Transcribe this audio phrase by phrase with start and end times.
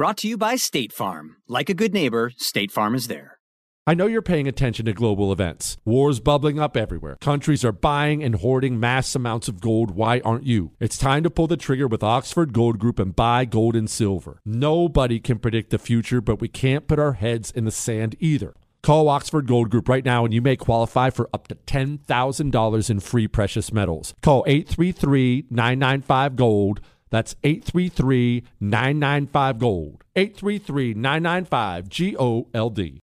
[0.00, 1.36] Brought to you by State Farm.
[1.46, 3.38] Like a good neighbor, State Farm is there.
[3.86, 5.76] I know you're paying attention to global events.
[5.84, 7.18] Wars bubbling up everywhere.
[7.20, 9.90] Countries are buying and hoarding mass amounts of gold.
[9.90, 10.72] Why aren't you?
[10.80, 14.40] It's time to pull the trigger with Oxford Gold Group and buy gold and silver.
[14.42, 18.54] Nobody can predict the future, but we can't put our heads in the sand either.
[18.82, 23.00] Call Oxford Gold Group right now and you may qualify for up to $10,000 in
[23.00, 24.14] free precious metals.
[24.22, 26.80] Call 833 995 Gold.
[27.10, 30.04] That's 833 995 Gold.
[30.16, 33.00] 833 995 G O L D.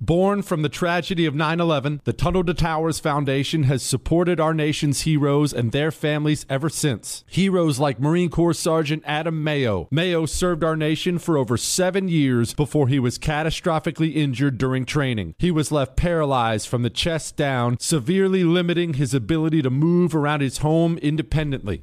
[0.00, 4.54] Born from the tragedy of 9 11, the Tunnel to Towers Foundation has supported our
[4.54, 7.24] nation's heroes and their families ever since.
[7.26, 9.88] Heroes like Marine Corps Sergeant Adam Mayo.
[9.90, 15.34] Mayo served our nation for over seven years before he was catastrophically injured during training.
[15.36, 20.42] He was left paralyzed from the chest down, severely limiting his ability to move around
[20.42, 21.82] his home independently.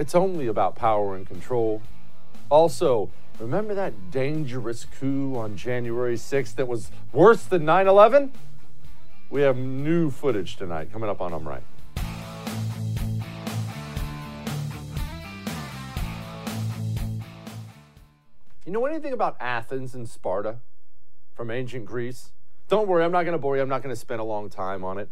[0.00, 1.82] It's only about power and control.
[2.48, 8.32] Also, remember that dangerous coup on January 6th that was worse than 9 11?
[9.28, 11.62] We have new footage tonight coming up on I'm Right.
[18.64, 20.60] You know anything about Athens and Sparta
[21.34, 22.30] from ancient Greece?
[22.68, 23.62] Don't worry, I'm not going to bore you.
[23.62, 25.10] I'm not going to spend a long time on it.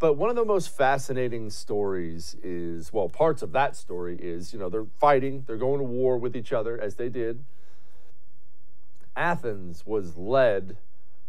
[0.00, 4.58] But one of the most fascinating stories is, well, parts of that story is, you
[4.58, 7.44] know, they're fighting, they're going to war with each other as they did.
[9.14, 10.78] Athens was led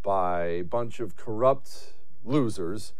[0.04, 2.94] by a bunch of corrupt losers,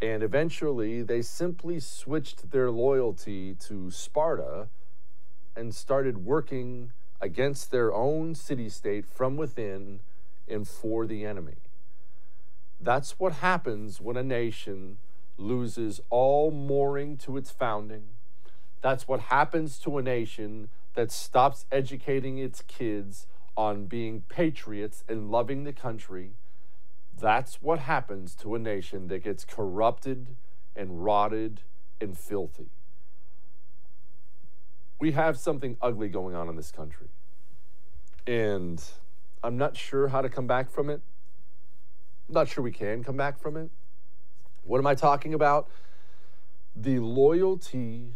[0.00, 4.68] and eventually they simply switched their loyalty to Sparta
[5.54, 6.90] and started working
[7.20, 10.00] against their own city state from within
[10.48, 11.58] and for the enemy.
[12.82, 14.96] That's what happens when a nation
[15.38, 18.02] loses all mooring to its founding.
[18.80, 25.30] That's what happens to a nation that stops educating its kids on being patriots and
[25.30, 26.32] loving the country.
[27.16, 30.34] That's what happens to a nation that gets corrupted
[30.74, 31.60] and rotted
[32.00, 32.70] and filthy.
[34.98, 37.08] We have something ugly going on in this country.
[38.26, 38.82] And
[39.42, 41.00] I'm not sure how to come back from it.
[42.32, 43.70] Not sure we can come back from it.
[44.64, 45.68] What am I talking about?
[46.74, 48.14] The loyalty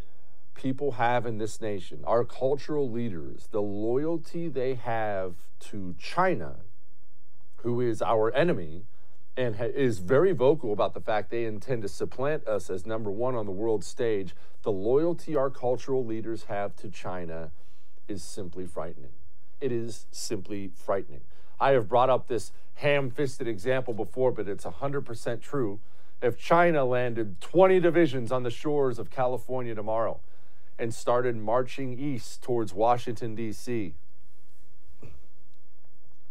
[0.54, 6.56] people have in this nation, our cultural leaders, the loyalty they have to China,
[7.56, 8.86] who is our enemy
[9.36, 13.10] and ha- is very vocal about the fact they intend to supplant us as number
[13.10, 14.34] one on the world stage.
[14.62, 17.50] The loyalty our cultural leaders have to China
[18.08, 19.12] is simply frightening.
[19.60, 21.20] It is simply frightening.
[21.58, 25.80] I have brought up this ham fisted example before, but it's 100% true.
[26.22, 30.18] if China landed 20 divisions on the shores of California tomorrow
[30.78, 33.94] and started marching east towards Washington, D.C.,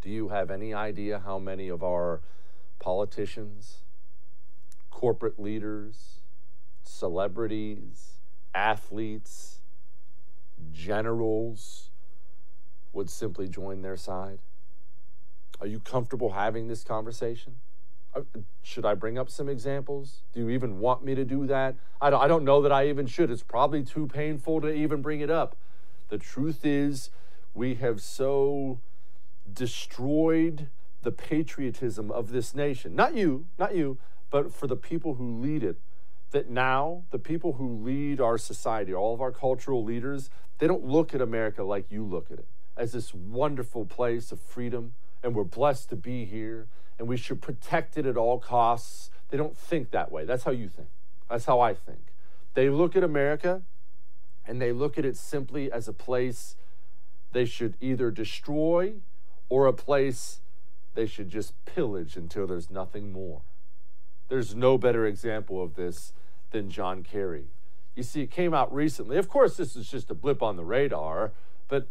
[0.01, 2.21] do you have any idea how many of our
[2.79, 3.77] politicians,
[4.91, 6.19] corporate leaders,
[6.83, 8.17] celebrities,
[8.53, 9.59] athletes,
[10.71, 11.89] generals
[12.93, 14.39] would simply join their side?
[15.59, 17.55] Are you comfortable having this conversation?
[18.13, 18.21] Uh,
[18.61, 20.21] should I bring up some examples?
[20.33, 21.75] Do you even want me to do that?
[22.01, 23.29] I don't, I don't know that I even should.
[23.31, 25.55] It's probably too painful to even bring it up.
[26.09, 27.09] The truth is,
[27.53, 28.79] we have so
[29.51, 30.69] destroyed
[31.03, 32.95] the patriotism of this nation.
[32.95, 33.97] Not you, not you,
[34.29, 35.77] but for the people who lead it.
[36.31, 40.29] That now, the people who lead our society, all of our cultural leaders,
[40.59, 42.47] they don't look at America like you look at it
[42.77, 44.93] as this wonderful place of freedom,
[45.25, 46.67] and we're blessed to be here,
[46.99, 49.09] and we should protect it at all costs.
[49.29, 50.23] They don't think that way.
[50.23, 50.87] That's how you think.
[51.29, 52.13] That's how I think.
[52.53, 53.63] They look at America
[54.47, 56.55] and they look at it simply as a place
[57.31, 58.93] they should either destroy
[59.49, 60.41] or a place
[60.93, 63.41] they should just pillage until there's nothing more.
[64.29, 66.13] There's no better example of this
[66.51, 67.47] than John Kerry.
[67.95, 69.17] You see, it came out recently.
[69.17, 71.31] Of course, this is just a blip on the radar,
[71.67, 71.87] but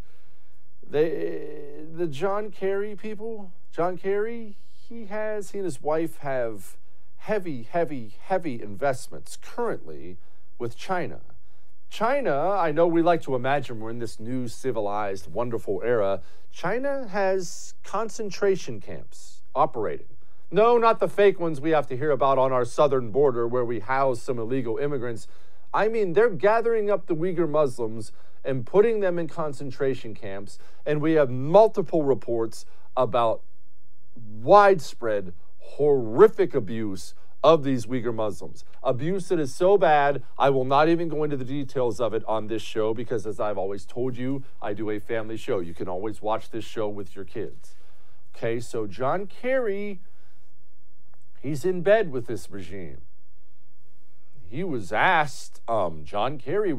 [0.88, 4.56] they, the John Kerry people, John Kerry,
[4.88, 6.76] he has, he and his wife have
[7.16, 10.18] heavy, heavy, heavy investments currently
[10.58, 11.20] with China.
[11.90, 16.20] China, I know we like to imagine we're in this new civilized, wonderful era.
[16.52, 20.06] China has concentration camps operating.
[20.50, 23.64] No, not the fake ones we have to hear about on our southern border where
[23.64, 25.26] we house some illegal immigrants.
[25.72, 28.12] I mean, they're gathering up the Uyghur Muslims
[28.44, 30.58] and putting them in concentration camps.
[30.84, 33.42] And we have multiple reports about
[34.14, 38.64] widespread, horrific abuse of these Uyghur Muslims.
[38.82, 42.24] Abuse that is so bad, I will not even go into the details of it
[42.26, 45.58] on this show because, as I've always told you, I do a family show.
[45.58, 47.74] You can always watch this show with your kids.
[48.34, 50.00] Okay, so John Kerry,
[51.40, 53.02] he's in bed with this regime.
[54.48, 56.74] He was asked, um, John Kerry,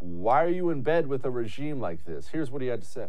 [0.00, 2.28] why are you in bed with a regime like this?
[2.28, 3.06] Here's what he had to say.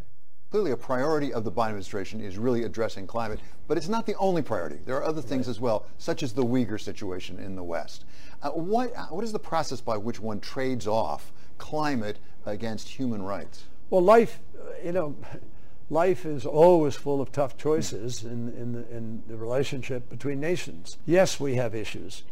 [0.52, 4.16] Clearly, a priority of the Biden administration is really addressing climate, but it's not the
[4.16, 4.80] only priority.
[4.84, 5.52] There are other things right.
[5.52, 8.04] as well, such as the Uyghur situation in the West.
[8.42, 13.22] Uh, what, uh, what is the process by which one trades off climate against human
[13.22, 13.66] rights?
[13.92, 15.16] Well, life, uh, you know,
[15.92, 20.98] life is always full of tough choices in, in, the, in the relationship between nations.
[21.06, 22.24] Yes, we have issues,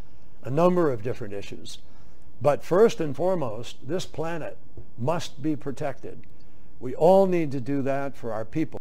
[0.43, 1.77] a number of different issues.
[2.41, 4.57] But first and foremost, this planet
[4.97, 6.21] must be protected.
[6.79, 8.79] We all need to do that for our people.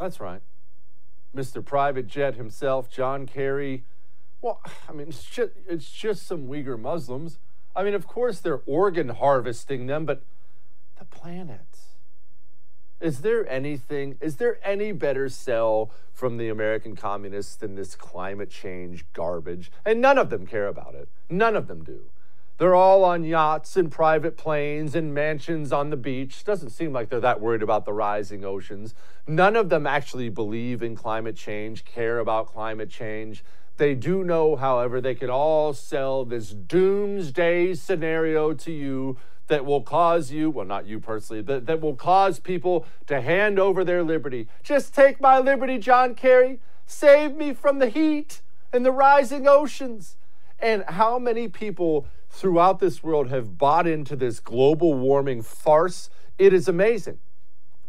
[0.00, 0.40] That's right.
[1.34, 1.64] Mr.
[1.64, 3.84] Private Jet himself, John Kerry.
[4.40, 7.38] Well, I mean, it's just, it's just some Uyghur Muslims.
[7.74, 10.24] I mean, of course they're organ harvesting them, but
[10.98, 11.60] the planet.
[13.02, 18.48] Is there anything, is there any better sell from the American communists than this climate
[18.48, 19.72] change garbage?
[19.84, 21.08] And none of them care about it.
[21.28, 22.02] None of them do.
[22.58, 26.44] They're all on yachts and private planes and mansions on the beach.
[26.44, 28.94] Doesn't seem like they're that worried about the rising oceans.
[29.26, 33.42] None of them actually believe in climate change, care about climate change.
[33.78, 39.16] They do know, however, they can all sell this doomsday scenario to you
[39.48, 43.58] that will cause you, well, not you personally, that, that will cause people to hand
[43.58, 44.48] over their liberty.
[44.62, 46.60] Just take my liberty, John Kerry.
[46.86, 48.40] Save me from the heat
[48.72, 50.16] and the rising oceans.
[50.58, 56.08] And how many people throughout this world have bought into this global warming farce?
[56.38, 57.18] It is amazing.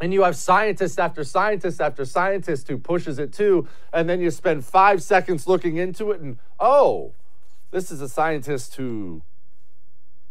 [0.00, 3.68] And you have scientist after scientist after scientist who pushes it too.
[3.92, 7.14] And then you spend five seconds looking into it and, oh,
[7.70, 9.22] this is a scientist who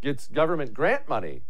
[0.03, 1.41] gets government grant money.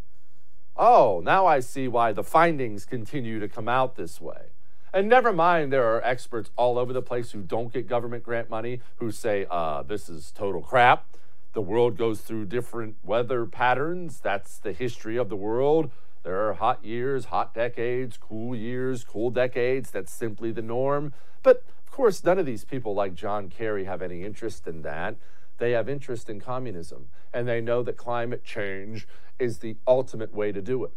[0.77, 4.53] Oh, now I see why the findings continue to come out this way.
[4.93, 8.49] And never mind, there are experts all over the place who don't get government grant
[8.49, 11.07] money who say, uh, this is total crap.
[11.53, 14.19] The world goes through different weather patterns.
[14.19, 15.89] That's the history of the world.
[16.23, 19.91] There are hot years, hot decades, cool years, cool decades.
[19.91, 21.13] That's simply the norm.
[21.41, 25.15] But of course, none of these people like John Kerry have any interest in that.
[25.57, 29.07] They have interest in communism, and they know that climate change
[29.39, 30.91] is the ultimate way to do it.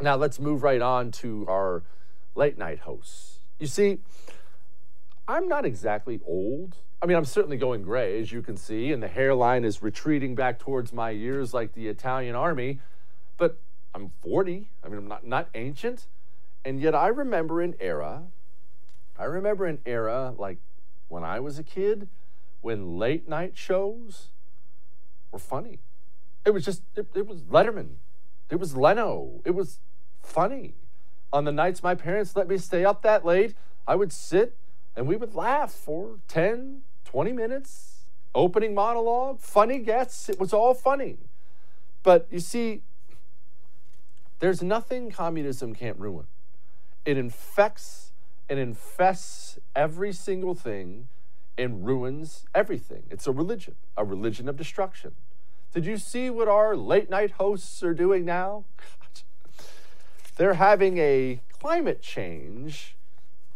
[0.00, 1.82] Now, let's move right on to our
[2.34, 3.40] late night hosts.
[3.58, 3.98] You see,
[5.28, 6.76] I'm not exactly old.
[7.02, 10.34] I mean, I'm certainly going gray, as you can see, and the hairline is retreating
[10.34, 12.80] back towards my ears like the Italian army.
[13.36, 13.58] But
[13.94, 14.70] I'm 40.
[14.84, 16.06] I mean, I'm not, not ancient.
[16.64, 18.24] And yet I remember an era,
[19.18, 20.58] I remember an era like
[21.08, 22.08] when I was a kid,
[22.60, 24.28] when late night shows
[25.30, 25.80] were funny.
[26.44, 27.96] It was just, it, it was Letterman.
[28.50, 29.40] It was Leno.
[29.44, 29.78] It was
[30.22, 30.74] funny.
[31.32, 33.54] On the nights my parents let me stay up that late,
[33.86, 34.56] I would sit
[34.96, 37.86] and we would laugh for 10, 20 minutes.
[38.34, 40.28] Opening monologue, funny guests.
[40.28, 41.18] It was all funny.
[42.02, 42.82] But you see,
[44.38, 46.26] there's nothing communism can't ruin.
[47.04, 48.12] It infects
[48.48, 51.08] and infests every single thing
[51.56, 53.04] and ruins everything.
[53.10, 55.12] It's a religion, a religion of destruction.
[55.72, 58.64] Did you see what our late night hosts are doing now?
[58.76, 59.64] God.
[60.36, 62.96] They're having a climate change.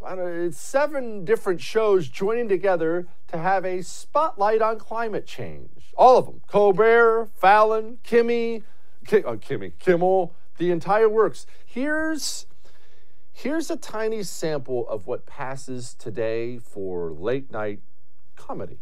[0.06, 5.92] It's seven different shows joining together to have a spotlight on climate change.
[5.96, 8.62] All of them Colbert, Fallon, Kimmy,
[9.06, 11.46] Kim, oh, uh, Kimmy, Kimmel, the entire works.
[11.64, 12.46] Here's
[13.34, 17.80] here's a tiny sample of what passes today for late night
[18.36, 18.78] comedy.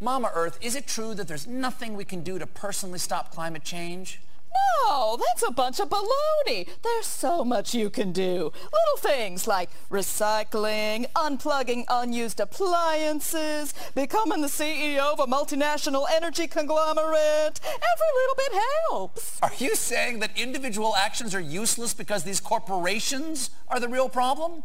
[0.00, 3.62] Mama Earth, is it true that there's nothing we can do to personally stop climate
[3.62, 4.20] change?
[4.54, 6.68] No, that's a bunch of baloney.
[6.82, 8.52] There's so much you can do.
[8.54, 17.60] Little things like recycling, unplugging unused appliances, becoming the CEO of a multinational energy conglomerate.
[17.64, 18.52] Every little bit
[18.88, 19.42] helps.
[19.42, 24.62] Are you saying that individual actions are useless because these corporations are the real problem?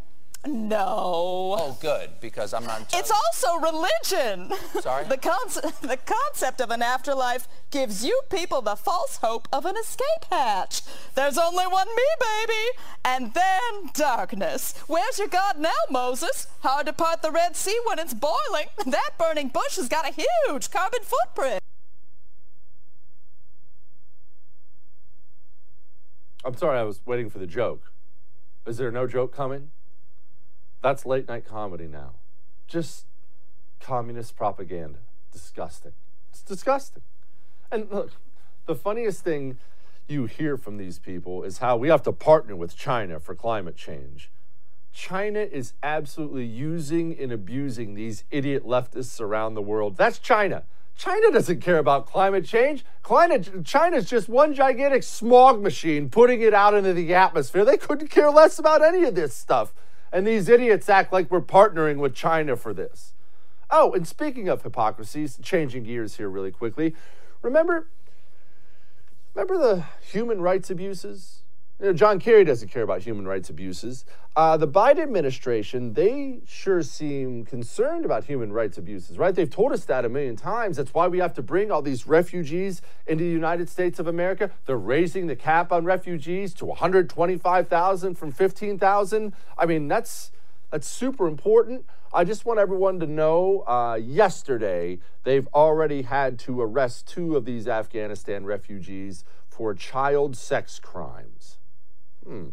[0.48, 1.56] No.
[1.60, 2.92] Oh, good, because I'm not.
[2.94, 4.52] It's also religion.
[4.80, 5.06] Sorry?
[5.06, 9.76] The, concept, the concept of an afterlife gives you people the false hope of an
[9.78, 10.82] escape hatch.
[11.14, 12.78] There's only one me, baby.
[13.06, 14.74] And then darkness.
[14.88, 16.48] Where's your God now, Moses?
[16.62, 18.68] Hard to part the Red Sea when it's boiling.
[18.88, 21.62] That burning bush has got a huge carbon footprint.
[26.44, 27.92] I'm sorry, I was waiting for the joke.
[28.66, 29.70] Is there no joke coming?
[30.82, 32.12] That's late night comedy now.
[32.68, 33.06] Just
[33.80, 35.00] communist propaganda.
[35.32, 35.94] Disgusting.
[36.32, 37.04] It's disgusting.
[37.72, 38.12] And look,
[38.66, 39.58] the funniest thing
[40.08, 43.76] you hear from these people is how we have to partner with China for climate
[43.76, 44.30] change.
[44.92, 49.96] China is absolutely using and abusing these idiot leftists around the world.
[49.96, 50.64] That's China.
[50.98, 52.84] China doesn't care about climate change.
[53.02, 57.64] Climate, China's just one gigantic smog machine putting it out into the atmosphere.
[57.64, 59.74] They couldn't care less about any of this stuff.
[60.12, 63.14] And these idiots act like we're partnering with China for this.
[63.70, 66.94] Oh, and speaking of hypocrisies, changing gears here really quickly.
[67.42, 67.88] Remember
[69.34, 71.44] remember the human rights abuses?
[71.82, 74.06] You know, John Kerry doesn't care about human rights abuses.
[74.36, 79.34] Uh, the Biden administration, they sure seem concerned about human rights abuses, right?
[79.34, 80.78] They've told us that a million times.
[80.78, 84.52] That's why we have to bring all these refugees into the United States of America.
[84.68, 89.34] They're raising the cap on refugees to 125,000 from 15,000.
[89.58, 90.32] I mean, that's
[90.70, 91.88] that's super important.
[92.14, 97.46] I just want everyone to know uh, yesterday they've already had to arrest two of
[97.46, 101.58] these Afghanistan refugees for child sex crimes.
[102.26, 102.50] Hmm.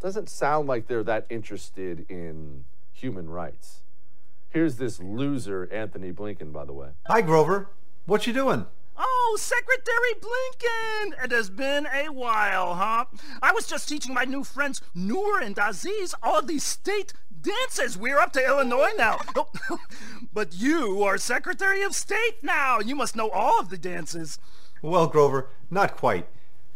[0.00, 3.80] Doesn't sound like they're that interested in human rights.
[4.50, 6.90] Here's this loser, Antony Blinken, by the way.
[7.06, 7.70] Hi, Grover.
[8.06, 8.66] What you doing?
[8.96, 11.24] Oh, Secretary Blinken!
[11.24, 13.06] It has been a while, huh?
[13.42, 17.98] I was just teaching my new friends Noor and Aziz all the state dances.
[17.98, 19.18] We're up to Illinois now.
[20.32, 22.78] but you are Secretary of State now.
[22.78, 24.38] You must know all of the dances.
[24.82, 26.28] Well, Grover, not quite.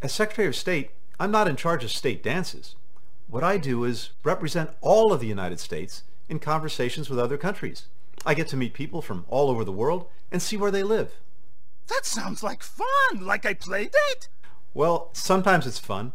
[0.03, 2.77] As Secretary of State, I'm not in charge of state dances.
[3.27, 7.87] What I do is represent all of the United States in conversations with other countries.
[8.25, 11.13] I get to meet people from all over the world and see where they live.
[11.89, 14.29] That sounds like fun, like a play date.
[14.75, 16.13] Well, sometimes it's fun,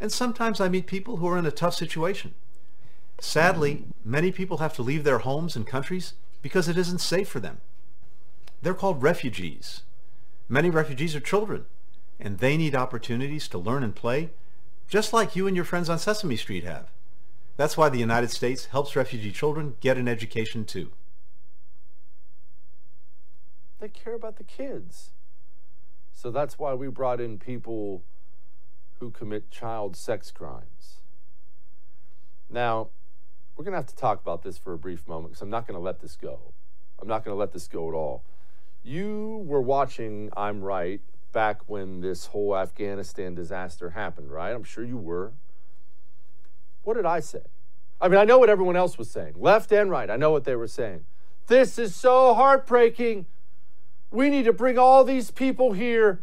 [0.00, 2.34] and sometimes I meet people who are in a tough situation.
[3.20, 7.38] Sadly, many people have to leave their homes and countries because it isn't safe for
[7.38, 7.60] them.
[8.62, 9.82] They're called refugees.
[10.48, 11.66] Many refugees are children,
[12.20, 14.30] and they need opportunities to learn and play,
[14.88, 16.90] just like you and your friends on Sesame Street have.
[17.56, 20.90] That's why the United States helps refugee children get an education too.
[23.80, 25.10] They care about the kids.
[26.12, 28.02] So that's why we brought in people
[28.98, 31.00] who commit child sex crimes.
[32.50, 32.88] Now,
[33.56, 35.66] we're going to have to talk about this for a brief moment because I'm not
[35.66, 36.52] going to let this go.
[37.00, 38.22] I'm not going to let this go at all.
[38.82, 41.00] You were watching I'm Right
[41.32, 44.50] back when this whole Afghanistan disaster happened, right?
[44.50, 45.32] I'm sure you were.
[46.82, 47.42] What did I say?
[48.00, 50.10] I mean, I know what everyone else was saying, left and right.
[50.10, 51.04] I know what they were saying.
[51.46, 53.26] This is so heartbreaking.
[54.10, 56.22] We need to bring all these people here.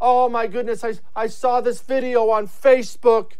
[0.00, 3.32] Oh my goodness, I, I saw this video on Facebook.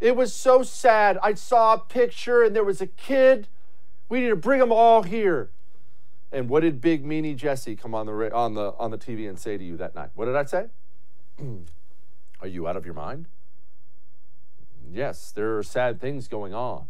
[0.00, 1.18] It was so sad.
[1.22, 3.48] I saw a picture and there was a kid
[4.08, 5.50] We need to bring them all here.
[6.30, 9.38] And what did Big Meanie Jesse come on the on the on the TV and
[9.38, 10.10] say to you that night?
[10.14, 10.66] What did I say?
[12.40, 13.26] are you out of your mind?
[14.90, 16.86] Yes, there are sad things going on.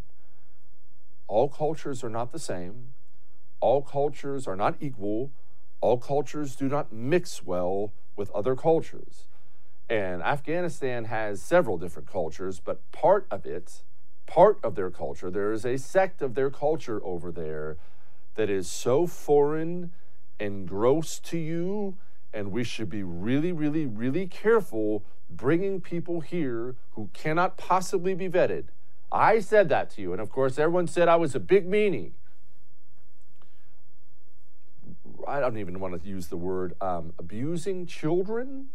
[1.27, 2.89] All cultures are not the same.
[3.59, 5.31] All cultures are not equal.
[5.81, 9.25] All cultures do not mix well with other cultures.
[9.89, 13.83] And Afghanistan has several different cultures, but part of it,
[14.27, 17.77] part of their culture, there is a sect of their culture over there
[18.39, 19.91] that is so foreign
[20.39, 21.97] and gross to you.
[22.33, 28.29] And we should be really, really, really careful bringing people here who cannot possibly be
[28.29, 28.67] vetted.
[29.11, 30.13] I said that to you.
[30.13, 32.11] And of course, everyone said I was a big meanie.
[35.27, 38.69] I don't even want to use the word um, abusing children,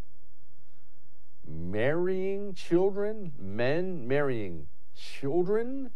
[1.48, 5.90] marrying children, men marrying children.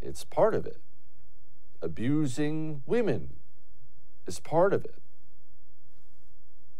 [0.00, 0.80] It's part of it.
[1.82, 3.30] Abusing women
[4.26, 5.02] is part of it.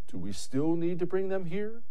[0.07, 1.81] Do we still need to bring them here?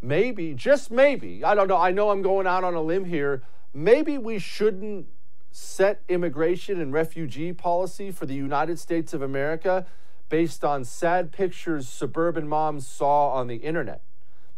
[0.00, 3.42] Maybe, just maybe, I don't know, I know I'm going out on a limb here.
[3.74, 5.06] Maybe we shouldn't
[5.50, 9.86] set immigration and refugee policy for the United States of America
[10.28, 14.02] based on sad pictures suburban moms saw on the internet.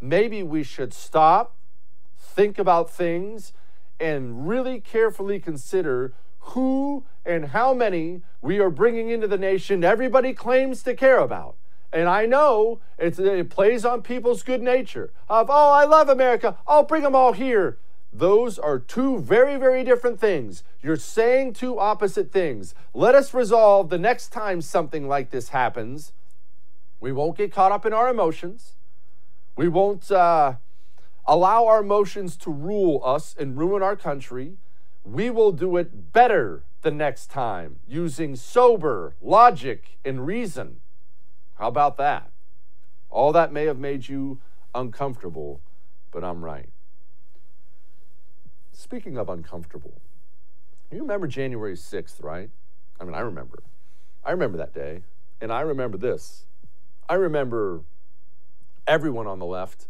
[0.00, 1.56] Maybe we should stop,
[2.18, 3.52] think about things,
[4.00, 10.32] and really carefully consider who and how many we are bringing into the nation everybody
[10.32, 11.56] claims to care about.
[11.92, 16.56] And I know it plays on people's good nature of, oh, I love America.
[16.66, 17.78] I'll bring them all here.
[18.12, 20.62] Those are two very, very different things.
[20.82, 22.74] You're saying two opposite things.
[22.94, 26.12] Let us resolve the next time something like this happens.
[27.00, 28.74] We won't get caught up in our emotions.
[29.56, 30.54] We won't uh,
[31.26, 34.56] allow our emotions to rule us and ruin our country.
[35.12, 40.80] We will do it better the next time using sober logic and reason.
[41.54, 42.30] How about that?
[43.08, 44.38] All that may have made you
[44.74, 45.62] uncomfortable,
[46.10, 46.68] but I'm right.
[48.72, 49.98] Speaking of uncomfortable,
[50.92, 52.50] you remember January 6th, right?
[53.00, 53.62] I mean, I remember.
[54.22, 55.04] I remember that day.
[55.40, 56.44] And I remember this.
[57.08, 57.80] I remember
[58.86, 59.88] everyone on the left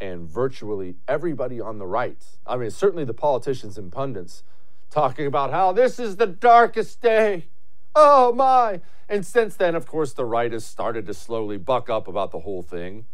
[0.00, 2.22] and virtually everybody on the right.
[2.44, 4.42] I mean, certainly the politicians and pundits
[4.90, 7.46] talking about how this is the darkest day.
[7.94, 8.80] Oh my.
[9.08, 12.40] And since then, of course, the right has started to slowly buck up about the
[12.40, 13.06] whole thing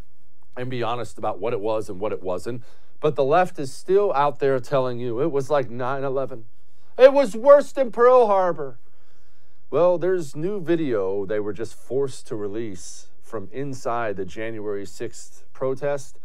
[0.56, 2.62] and be honest about what it was and what it wasn't.
[3.00, 6.44] But the left is still out there telling you it was like 9 11.
[6.98, 8.78] It was worse than Pearl Harbor.
[9.70, 15.42] Well, there's new video they were just forced to release from inside the January 6th
[15.52, 16.18] protest.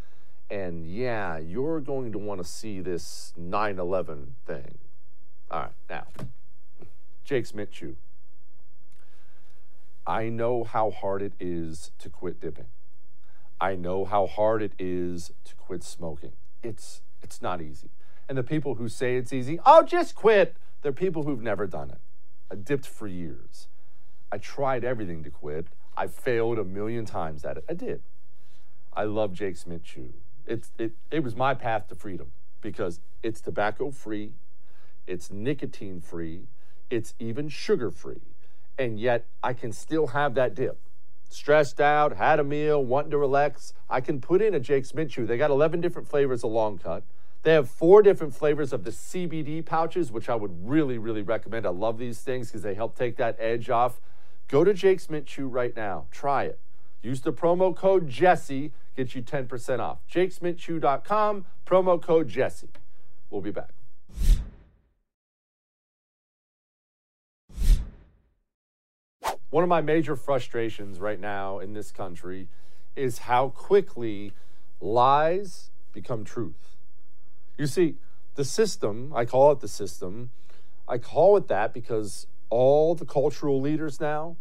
[0.49, 4.77] And yeah, you're going to want to see this 9 11 thing.
[5.49, 6.07] All right, now,
[7.23, 7.95] Jake's Mint Chew.
[10.05, 12.67] I know how hard it is to quit dipping.
[13.59, 16.33] I know how hard it is to quit smoking
[16.63, 17.89] it's it's not easy.
[18.29, 20.57] And the people who say it's easy, oh, just quit.
[20.81, 21.99] They're people who've never done it.
[22.51, 23.67] I dipped for years.
[24.31, 25.67] I tried everything to quit.
[25.95, 27.65] I failed a million times at it.
[27.69, 28.03] I did.
[28.93, 30.13] I love Jake's Mint Chew.
[30.45, 32.31] It's it it was my path to freedom
[32.61, 34.33] because it's tobacco free,
[35.07, 36.47] it's nicotine free,
[36.89, 38.21] it's even sugar free.
[38.77, 40.79] And yet I can still have that dip
[41.29, 45.11] stressed out, had a meal, wanting to relax, I can put in a Jake's Mint
[45.11, 45.25] Chew.
[45.25, 47.03] They got 11 different flavors of long cut.
[47.43, 51.65] They have four different flavors of the CBD pouches, which I would really, really recommend.
[51.65, 54.01] I love these things because they help take that edge off.
[54.47, 56.05] Go to Jake's Mint Chew right now.
[56.11, 56.59] Try it.
[57.01, 59.99] Use the promo code Jesse, get you 10% off.
[60.11, 62.69] JakesMintChew.com, promo code Jesse.
[63.29, 63.69] We'll be back.
[69.49, 72.49] One of my major frustrations right now in this country
[72.95, 74.33] is how quickly
[74.81, 76.75] lies become truth.
[77.57, 77.95] You see,
[78.35, 80.31] the system, I call it the system,
[80.87, 84.35] I call it that because all the cultural leaders now,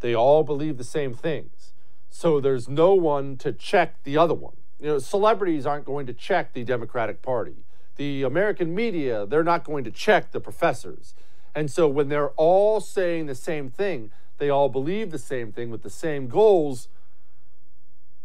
[0.00, 1.72] they all believe the same things.
[2.10, 4.56] So there's no one to check the other one.
[4.78, 7.64] You know, celebrities aren't going to check the Democratic Party.
[7.96, 11.14] The American media, they're not going to check the professors.
[11.54, 15.70] And so when they're all saying the same thing, they all believe the same thing
[15.70, 16.88] with the same goals,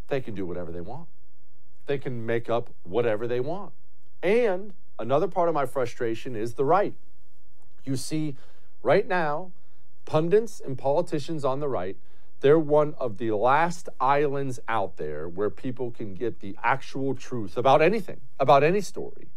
[0.08, 1.08] they can do whatever they want.
[1.88, 3.74] They can make up whatever they want.
[4.24, 6.94] And another part of my frustration is the right.
[7.84, 8.36] You see,
[8.82, 9.52] right now,
[10.06, 11.98] pundits and politicians on the right,
[12.40, 17.58] they're one of the last islands out there where people can get the actual truth
[17.58, 19.28] about anything, about any story.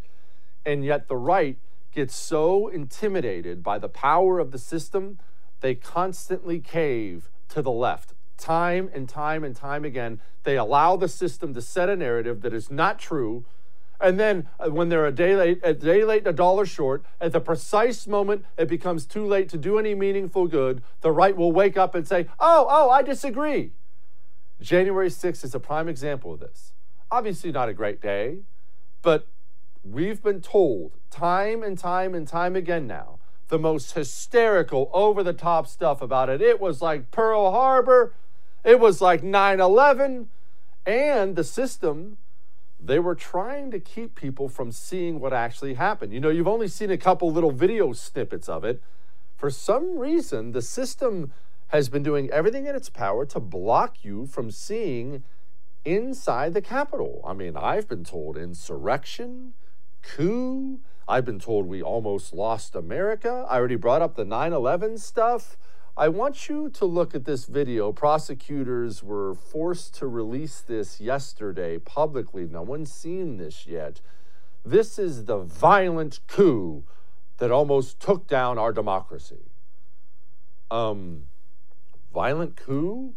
[0.64, 1.58] And yet the right
[1.92, 5.18] gets so intimidated by the power of the system,
[5.60, 8.14] they constantly cave to the left.
[8.36, 12.54] Time and time and time again, they allow the system to set a narrative that
[12.54, 13.44] is not true.
[14.00, 17.32] And then uh, when they're a day late, a day late, a dollar short, at
[17.32, 21.50] the precise moment it becomes too late to do any meaningful good, the right will
[21.50, 23.72] wake up and say, Oh, oh, I disagree.
[24.60, 26.72] January 6th is a prime example of this.
[27.10, 28.38] Obviously, not a great day,
[29.02, 29.26] but
[29.84, 33.17] we've been told time and time and time again now
[33.48, 36.40] the most hysterical, over the top stuff about it.
[36.40, 38.14] It was like Pearl Harbor,
[38.64, 40.28] it was like 9 11,
[40.86, 42.18] and the system.
[42.80, 46.12] They were trying to keep people from seeing what actually happened.
[46.12, 48.80] You know, you've only seen a couple little video snippets of it.
[49.36, 51.32] For some reason, the system
[51.68, 55.22] has been doing everything in its power to block you from seeing
[55.84, 57.22] inside the Capitol.
[57.26, 59.54] I mean, I've been told insurrection,
[60.02, 60.80] coup.
[61.08, 63.46] I've been told we almost lost America.
[63.48, 65.56] I already brought up the 9 11 stuff.
[65.96, 67.92] I want you to look at this video.
[67.92, 72.46] Prosecutors were forced to release this yesterday publicly.
[72.46, 74.02] No one's seen this yet.
[74.66, 76.84] This is the violent coup
[77.38, 79.50] that almost took down our democracy.
[80.70, 81.22] Um,
[82.12, 83.14] violent coup?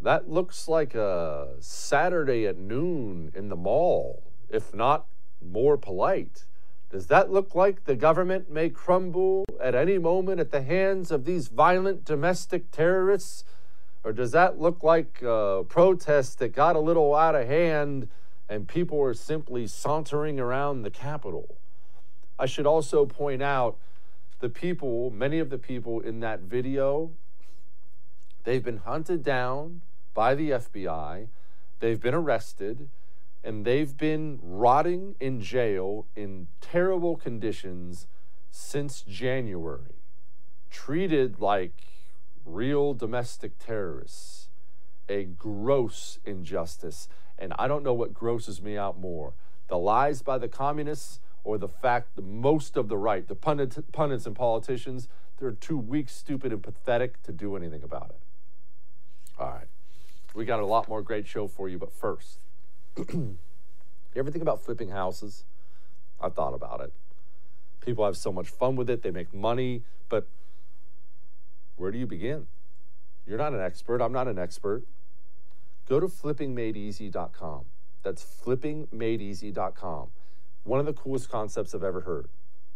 [0.00, 5.04] That looks like a Saturday at noon in the mall, if not
[5.42, 6.46] more polite.
[6.94, 11.24] Does that look like the government may crumble at any moment at the hands of
[11.24, 13.42] these violent domestic terrorists?
[14.04, 18.06] Or does that look like a protest that got a little out of hand
[18.48, 21.56] and people are simply sauntering around the Capitol?
[22.38, 23.76] I should also point out
[24.38, 27.10] the people, many of the people in that video,
[28.44, 29.80] they've been hunted down
[30.14, 31.26] by the FBI,
[31.80, 32.88] they've been arrested,
[33.44, 38.06] and they've been rotting in jail in terrible conditions
[38.50, 40.00] since January,
[40.70, 41.82] treated like
[42.44, 44.48] real domestic terrorists.
[45.06, 47.08] A gross injustice.
[47.38, 49.34] And I don't know what grosses me out more
[49.68, 53.76] the lies by the communists or the fact that most of the right, the pundits,
[54.26, 58.20] and politicians, they're too weak, stupid, and pathetic to do anything about it.
[59.38, 59.68] All right.
[60.34, 62.38] We got a lot more great show for you, but first,
[63.12, 63.36] you
[64.16, 65.44] ever think about flipping houses?
[66.20, 66.92] I thought about it.
[67.80, 70.26] People have so much fun with it, they make money, but
[71.76, 72.46] where do you begin?
[73.26, 74.00] You're not an expert.
[74.00, 74.84] I'm not an expert.
[75.88, 77.64] Go to flippingmadeeasy.com.
[78.02, 80.08] That's flippingmadeeasy.com.
[80.64, 82.28] One of the coolest concepts I've ever heard.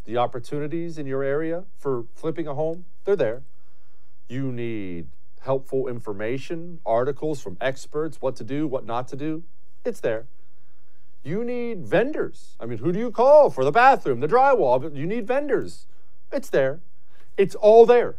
[0.04, 3.42] The opportunities in your area for flipping a home, they're there.
[4.28, 5.09] You need
[5.40, 9.44] helpful information, articles from experts, what to do, what not to do,
[9.84, 10.26] it's there.
[11.24, 12.56] You need vendors.
[12.60, 14.80] I mean, who do you call for the bathroom, the drywall?
[14.80, 15.86] But You need vendors.
[16.32, 16.80] It's there.
[17.36, 18.16] It's all there.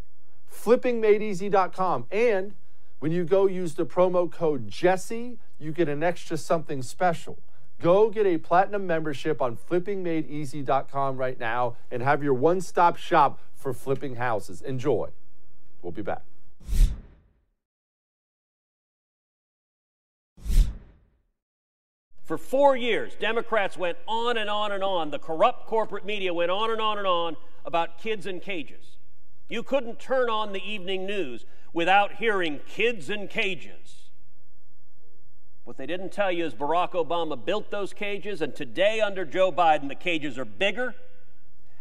[0.51, 2.05] Flippingmadeeasy.com.
[2.11, 2.53] And
[2.99, 7.39] when you go use the promo code Jesse, you get an extra something special.
[7.81, 13.39] Go get a platinum membership on flippingmadeeasy.com right now and have your one stop shop
[13.55, 14.61] for flipping houses.
[14.61, 15.09] Enjoy.
[15.81, 16.23] We'll be back.
[22.29, 25.09] For four years, Democrats went on and on and on.
[25.09, 28.97] The corrupt corporate media went on and on and on about kids in cages.
[29.47, 34.11] You couldn't turn on the evening news without hearing kids in cages.
[35.63, 39.51] What they didn't tell you is Barack Obama built those cages, and today, under Joe
[39.51, 40.93] Biden, the cages are bigger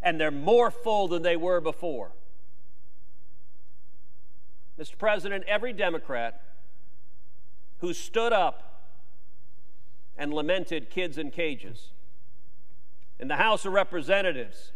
[0.03, 2.13] and they're more full than they were before.
[4.81, 4.97] Mr.
[4.97, 6.41] President, every Democrat
[7.81, 8.68] who stood up
[10.19, 11.93] and lamented kids in cages.
[13.19, 14.73] In the House of Representatives,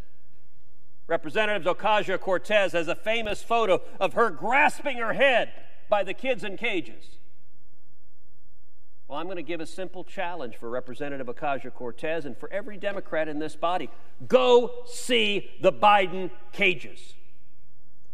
[1.06, 5.52] Representative Ocasio Cortez has a famous photo of her grasping her head
[5.88, 7.18] by the kids in cages.
[9.06, 12.78] Well, I'm going to give a simple challenge for Representative Ocasio Cortez and for every
[12.78, 13.90] Democrat in this body
[14.26, 17.14] go see the Biden cages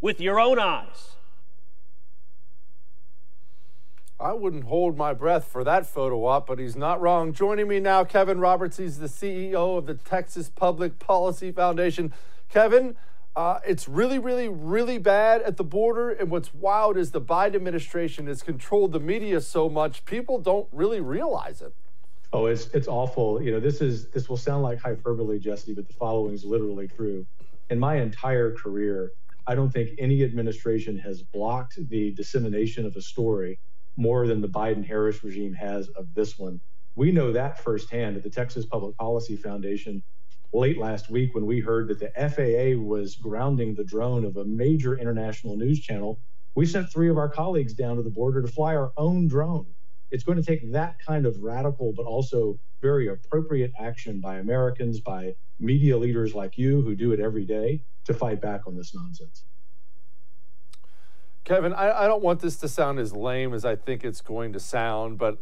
[0.00, 1.17] with your own eyes.
[4.20, 7.32] I wouldn't hold my breath for that photo op, but he's not wrong.
[7.32, 8.76] Joining me now, Kevin Roberts.
[8.76, 12.12] He's the CEO of the Texas Public Policy Foundation.
[12.48, 12.96] Kevin,
[13.36, 16.10] uh, it's really, really, really bad at the border.
[16.10, 20.66] And what's wild is the Biden administration has controlled the media so much, people don't
[20.72, 21.72] really realize it.
[22.32, 23.40] Oh, it's it's awful.
[23.40, 26.88] You know, this is this will sound like hyperbole, Jesse, but the following is literally
[26.88, 27.24] true.
[27.70, 29.12] In my entire career,
[29.46, 33.60] I don't think any administration has blocked the dissemination of a story
[33.98, 36.60] more than the Biden Harris regime has of this one.
[36.94, 40.02] We know that firsthand at the Texas Public Policy Foundation.
[40.52, 44.44] late last week when we heard that the FAA was grounding the drone of a
[44.44, 46.20] major international news channel,
[46.54, 49.66] we sent three of our colleagues down to the border to fly our own drone.
[50.10, 55.00] It's going to take that kind of radical, but also very appropriate action by Americans,
[55.00, 58.94] by media leaders like you who do it every day to fight back on this
[58.94, 59.44] nonsense.
[61.48, 64.52] Kevin, I, I don't want this to sound as lame as I think it's going
[64.52, 65.38] to sound, but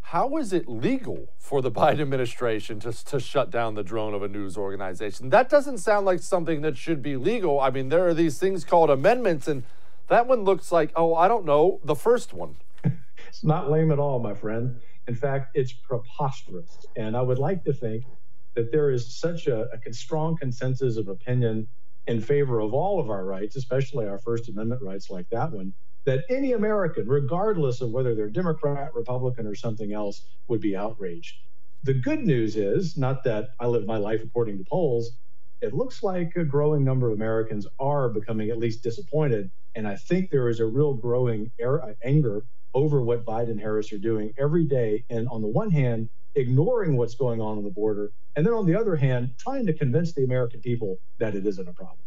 [0.00, 4.22] how is it legal for the Biden administration to, to shut down the drone of
[4.24, 5.30] a news organization?
[5.30, 7.60] That doesn't sound like something that should be legal.
[7.60, 9.62] I mean, there are these things called amendments, and
[10.08, 12.56] that one looks like, oh, I don't know, the first one.
[13.28, 14.80] it's not lame at all, my friend.
[15.06, 16.84] In fact, it's preposterous.
[16.96, 18.02] And I would like to think
[18.54, 21.68] that there is such a, a strong consensus of opinion
[22.06, 25.74] in favor of all of our rights, especially our First Amendment rights like that one,
[26.04, 31.36] that any American, regardless of whether they're Democrat, Republican, or something else, would be outraged.
[31.82, 35.18] The good news is not that I live my life according to polls.
[35.60, 39.50] It looks like a growing number of Americans are becoming at least disappointed.
[39.74, 41.50] And I think there is a real growing
[42.04, 45.04] anger over what Biden and Harris are doing every day.
[45.08, 48.12] And on the one hand, ignoring what's going on on the border.
[48.36, 51.68] And then on the other hand, trying to convince the American people that it isn't
[51.68, 51.98] a problem.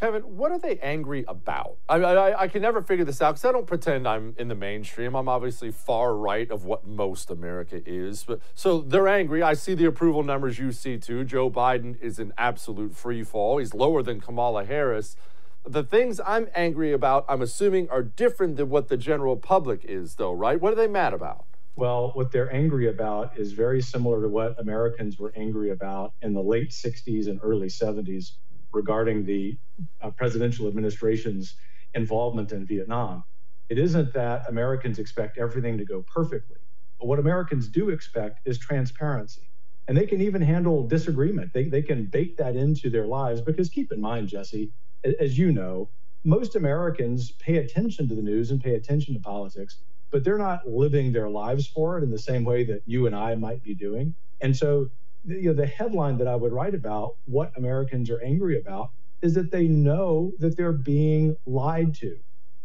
[0.00, 1.76] Kevin, what are they angry about?
[1.86, 4.54] I, I, I can never figure this out because I don't pretend I'm in the
[4.54, 5.14] mainstream.
[5.14, 8.24] I'm obviously far right of what most America is.
[8.24, 9.42] But so they're angry.
[9.42, 11.24] I see the approval numbers you see too.
[11.24, 13.58] Joe Biden is an absolute free fall.
[13.58, 15.16] He's lower than Kamala Harris.
[15.66, 20.14] The things I'm angry about, I'm assuming, are different than what the general public is,
[20.14, 20.58] though, right?
[20.58, 21.44] What are they mad about?
[21.76, 26.34] Well, what they're angry about is very similar to what Americans were angry about in
[26.34, 28.32] the late 60s and early 70s
[28.72, 29.58] regarding the
[30.02, 31.56] uh, presidential administration's
[31.94, 33.24] involvement in Vietnam.
[33.70, 36.58] It isn't that Americans expect everything to go perfectly,
[37.00, 39.50] but what Americans do expect is transparency.
[39.88, 41.52] And they can even handle disagreement.
[41.54, 44.72] They, they can bake that into their lives because keep in mind, Jesse,
[45.20, 45.90] as you know,
[46.24, 49.80] most Americans pay attention to the news and pay attention to politics,
[50.10, 53.14] but they're not living their lives for it in the same way that you and
[53.14, 54.14] I might be doing.
[54.40, 54.90] And so
[55.24, 58.90] you know, the headline that I would write about what Americans are angry about
[59.22, 62.18] is that they know that they're being lied to.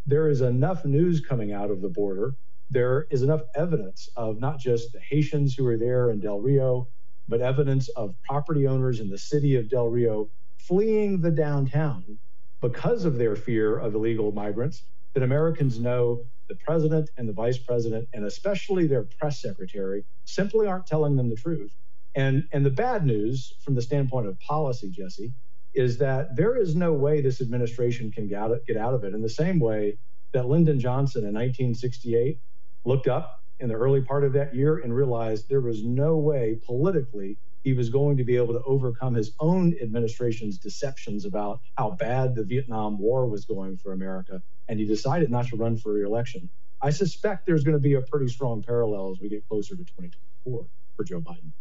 [0.05, 2.35] There is enough news coming out of the border.
[2.69, 6.87] There is enough evidence of not just the Haitians who are there in Del Rio,
[7.27, 12.17] but evidence of property owners in the city of Del Rio fleeing the downtown
[12.61, 17.57] because of their fear of illegal migrants that Americans know the president and the vice
[17.57, 21.75] president, and especially their press secretary, simply aren't telling them the truth.
[22.15, 25.33] And, and the bad news from the standpoint of policy, Jesse,
[25.73, 29.13] is that there is no way this administration can get out, get out of it
[29.13, 29.97] in the same way
[30.33, 32.39] that Lyndon Johnson in 1968
[32.85, 36.59] looked up in the early part of that year and realized there was no way
[36.65, 41.91] politically he was going to be able to overcome his own administration's deceptions about how
[41.91, 44.41] bad the Vietnam War was going for America.
[44.69, 46.47] And he decided not to run for reelection.
[46.81, 49.83] I suspect there's going to be a pretty strong parallel as we get closer to
[49.83, 51.51] 2024 for Joe Biden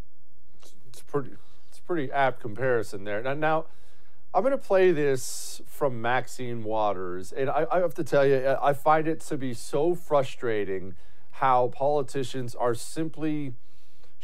[0.94, 1.30] it's pretty
[1.68, 3.20] it's pretty apt comparison there.
[3.20, 3.64] Now, now
[4.32, 8.56] I'm going to play this from Maxine Waters, and I, I have to tell you,
[8.62, 10.94] I find it to be so frustrating
[11.32, 13.54] how politicians are simply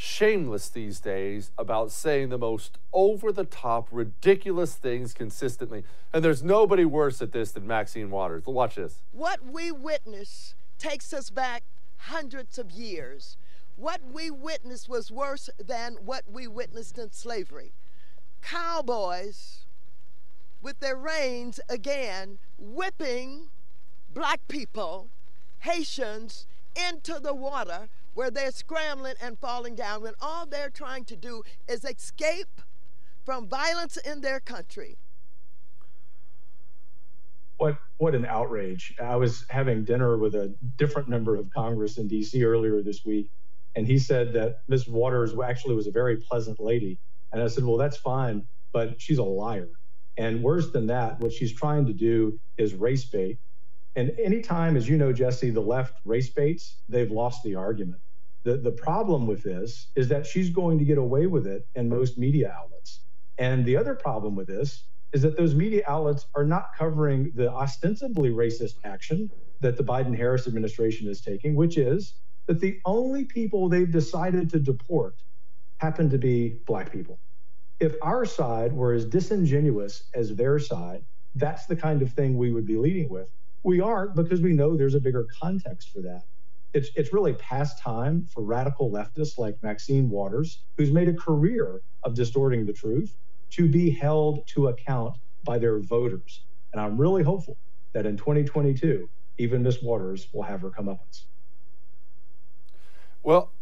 [0.00, 5.84] shameless these days about saying the most over the top, ridiculous things consistently.
[6.10, 8.46] And there's nobody worse at this than Maxine Waters.
[8.46, 9.02] Watch this.
[9.12, 11.64] What we witness takes us back
[11.98, 13.36] hundreds of years.
[13.76, 17.72] What we witnessed was worse than what we witnessed in slavery.
[18.40, 19.66] Cowboys
[20.62, 23.48] with their reins again whipping
[24.14, 25.08] black people,
[25.58, 31.16] Haitians, into the water where they're scrambling and falling down when all they're trying to
[31.16, 32.60] do is escape
[33.24, 34.96] from violence in their country.
[37.58, 38.94] What what an outrage.
[39.02, 43.30] I was having dinner with a different member of Congress in DC earlier this week
[43.76, 46.98] and he said that Miss Waters actually was a very pleasant lady.
[47.32, 49.68] And I said, well, that's fine, but she's a liar.
[50.16, 53.38] And worse than that, what she's trying to do is race bait.
[53.96, 58.00] And anytime, as you know, Jesse, the left race baits, they've lost the argument.
[58.44, 61.88] The, the problem with this is that she's going to get away with it in
[61.88, 63.00] most media outlets.
[63.38, 67.50] And the other problem with this is that those media outlets are not covering the
[67.50, 72.14] ostensibly racist action that the Biden Harris administration is taking, which is
[72.46, 75.16] that the only people they've decided to deport
[75.78, 77.18] happen to be black people.
[77.80, 82.52] If our side were as disingenuous as their side, that's the kind of thing we
[82.52, 83.28] would be leading with.
[83.62, 86.22] We aren't because we know there's a bigger context for that.
[86.72, 91.82] It's, it's really past time for radical leftists like Maxine Waters, who's made a career
[92.04, 93.16] of distorting the truth,
[93.50, 96.46] to be held to account by their voters.
[96.72, 97.58] And I'm really hopeful
[97.92, 101.24] that in 2022, even Miss Waters will have her comeuppance.
[103.22, 103.52] Well,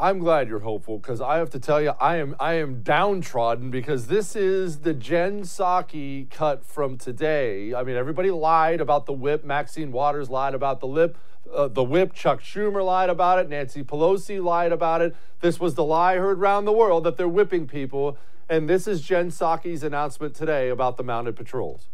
[0.00, 3.72] I'm glad you're hopeful because I have to tell you, I am I am downtrodden
[3.72, 7.74] because this is the Jen Psaki cut from today.
[7.74, 9.44] I mean, everybody lied about the whip.
[9.44, 11.18] Maxine Waters lied about the lip,
[11.52, 12.12] uh, the whip.
[12.12, 13.48] Chuck Schumer lied about it.
[13.48, 15.16] Nancy Pelosi lied about it.
[15.40, 18.16] This was the lie heard around the world that they're whipping people.
[18.48, 21.88] And this is Jen Psaki's announcement today about the mounted patrols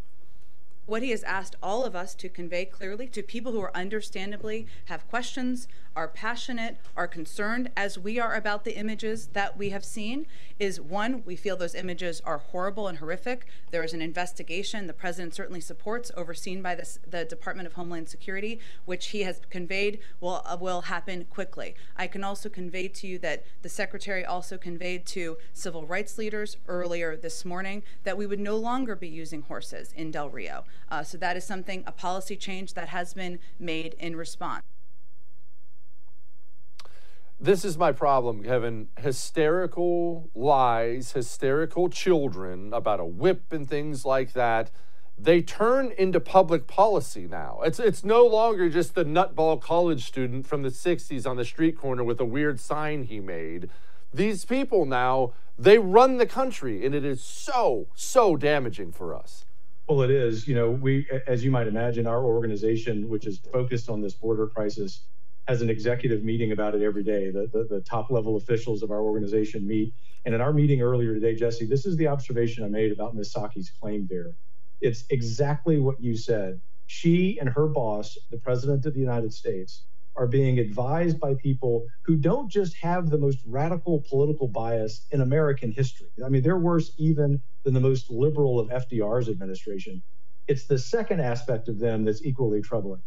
[0.85, 4.67] what he has asked all of us to convey clearly to people who are understandably
[4.85, 9.85] have questions, are passionate, are concerned, as we are about the images that we have
[9.85, 10.25] seen,
[10.59, 13.45] is one, we feel those images are horrible and horrific.
[13.71, 18.09] There is an investigation the president certainly supports, overseen by this, the Department of Homeland
[18.09, 21.75] Security, which he has conveyed will, uh, will happen quickly.
[21.95, 26.57] I can also convey to you that the secretary also conveyed to civil rights leaders
[26.67, 30.65] earlier this morning that we would no longer be using horses in Del Rio.
[30.89, 34.63] Uh, so that is something, a policy change that has been made in response.
[37.39, 38.87] This is my problem, Kevin.
[38.97, 44.71] Hysterical lies, hysterical children about a whip and things like that.
[45.17, 47.59] They turn into public policy now.
[47.65, 51.77] It's it's no longer just the nutball college student from the 60s on the street
[51.77, 53.69] corner with a weird sign he made.
[54.13, 59.45] These people now, they run the country and it is so so damaging for us.
[59.87, 60.47] Well, it is.
[60.47, 64.47] You know, we, as you might imagine, our organization, which is focused on this border
[64.47, 65.01] crisis,
[65.47, 67.29] has an executive meeting about it every day.
[67.29, 69.93] The, the, the, top level officials of our organization meet.
[70.25, 73.33] And in our meeting earlier today, Jesse, this is the observation I made about Ms.
[73.33, 74.33] Psaki's claim there.
[74.81, 76.59] It's exactly what you said.
[76.87, 79.83] She and her boss, the President of the United States,
[80.15, 85.21] are being advised by people who don't just have the most radical political bias in
[85.21, 86.07] American history.
[86.25, 90.01] I mean, they're worse even than the most liberal of FDR's administration.
[90.47, 93.01] It's the second aspect of them that's equally troubling.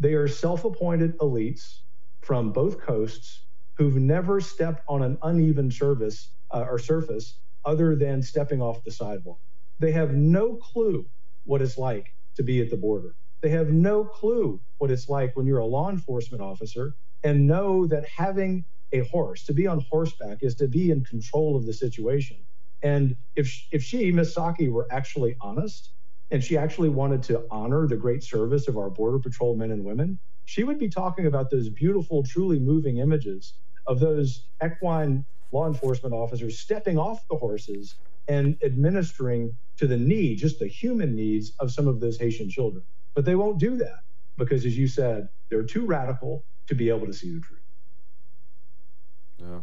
[0.00, 1.80] They are self appointed elites
[2.22, 3.46] from both coasts
[3.78, 8.92] who've never stepped on an uneven service uh, or surface other than stepping off the
[8.92, 9.40] sidewalk.
[9.80, 11.06] They have no clue
[11.44, 13.16] what it's like to be at the border.
[13.42, 17.86] They have no clue what it's like when you're a law enforcement officer and know
[17.88, 21.74] that having a horse, to be on horseback, is to be in control of the
[21.74, 22.38] situation.
[22.82, 25.92] And if if she, Miss Psaki, were actually honest
[26.30, 29.84] and she actually wanted to honor the great service of our border patrol men and
[29.84, 33.54] women, she would be talking about those beautiful, truly moving images
[33.86, 37.96] of those equine law enforcement officers stepping off the horses
[38.28, 42.82] and administering to the need, just the human needs of some of those Haitian children.
[43.14, 44.00] But they won't do that
[44.36, 47.60] because, as you said, they're too radical to be able to see the truth.
[49.38, 49.58] Yeah.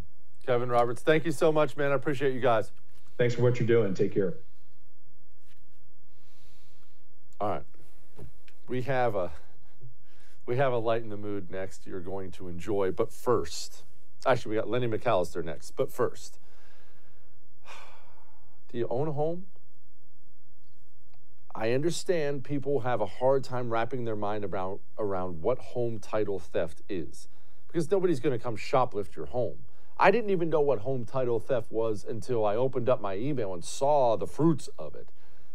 [0.46, 1.92] Kevin Roberts, thank you so much, man.
[1.92, 2.72] I appreciate you guys.
[3.18, 3.94] Thanks for what you're doing.
[3.94, 4.36] Take care.
[7.42, 7.64] All right.
[8.68, 9.32] We have a
[10.46, 13.82] we have a light in the mood next you're going to enjoy, but first,
[14.28, 16.38] actually we got Lenny McAllister next, but first,
[18.72, 19.48] do you own a home?
[21.56, 26.38] I understand people have a hard time wrapping their mind around around what home title
[26.38, 27.28] theft is
[27.66, 29.64] because nobody's going to come shoplift your home.
[29.98, 33.52] I didn't even know what home title theft was until I opened up my email
[33.52, 35.10] and saw the fruits of it.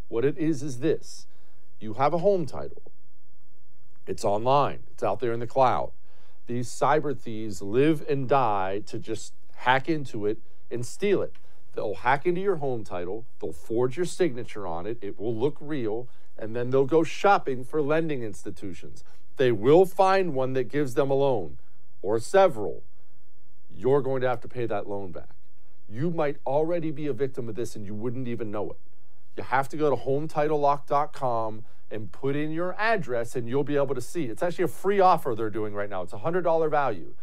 [0.09, 1.29] What it is is this
[1.81, 2.83] you have a home title,
[4.07, 5.93] it's online, it's out there in the cloud.
[6.47, 10.39] These cyber thieves live and die to just hack into it
[10.71, 11.35] and steal it.
[11.75, 15.57] They'll hack into your home title, they'll forge your signature on it, it will look
[15.61, 16.09] real,
[16.39, 19.05] and then they'll go shopping for lending institutions.
[19.37, 21.59] They will find one that gives them a loan
[22.01, 22.83] or several
[23.77, 25.29] you're going to have to pay that loan back.
[25.89, 28.79] You might already be a victim of this and you wouldn't even know it.
[29.37, 33.94] You have to go to hometitlelock.com and put in your address and you'll be able
[33.94, 34.25] to see.
[34.25, 36.03] It's actually a free offer they're doing right now.
[36.03, 37.14] It's a $100 value.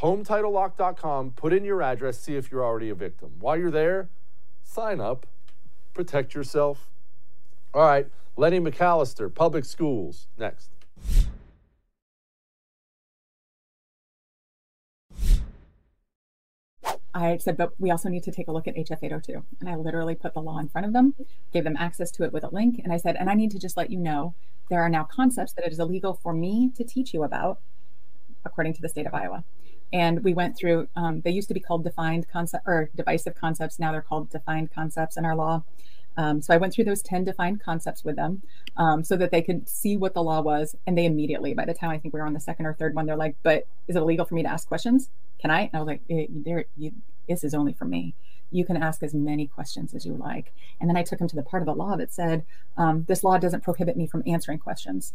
[0.00, 3.32] Hometitlelock.com, put in your address, see if you're already a victim.
[3.38, 4.10] While you're there,
[4.62, 5.26] sign up,
[5.94, 6.90] protect yourself.
[7.72, 10.70] All right, Lenny McAllister, Public Schools, next.
[17.16, 19.42] I said, but we also need to take a look at HF 802.
[19.60, 21.14] And I literally put the law in front of them,
[21.52, 22.80] gave them access to it with a link.
[22.82, 24.34] And I said, and I need to just let you know
[24.68, 27.60] there are now concepts that it is illegal for me to teach you about,
[28.44, 29.44] according to the state of Iowa.
[29.92, 33.78] And we went through, um, they used to be called defined concept or divisive concepts.
[33.78, 35.64] Now they're called defined concepts in our law.
[36.16, 38.42] Um, so I went through those 10 defined concepts with them
[38.76, 40.74] um, so that they could see what the law was.
[40.86, 42.94] And they immediately, by the time I think we were on the second or third
[42.94, 45.10] one, they're like, but is it illegal for me to ask questions?
[45.38, 45.62] Can I?
[45.62, 46.92] And I was like, eh, there, you,
[47.28, 48.14] this is only for me.
[48.50, 50.52] You can ask as many questions as you like.
[50.80, 52.44] And then I took them to the part of the law that said,
[52.76, 55.12] um, this law doesn't prohibit me from answering questions.